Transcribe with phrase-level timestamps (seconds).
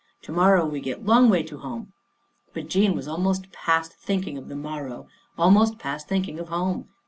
[0.23, 1.93] To morrow we get long way to home."
[2.55, 6.89] But Jean was almost past thinking of the morrow, almost past thinking of home.